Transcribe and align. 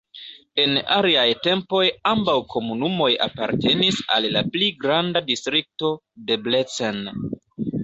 En 0.61 0.71
aliaj 0.93 1.25
tempoj 1.47 1.81
ambaŭ 2.11 2.35
komunumoj 2.55 3.11
apartenis 3.27 4.01
al 4.17 4.27
la 4.39 4.45
pli 4.57 4.73
granda 4.87 5.25
Distrikto 5.31 5.95
Debrecen. 6.33 7.03